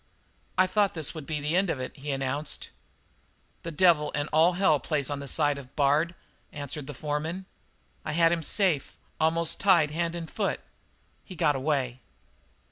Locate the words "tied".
9.59-9.91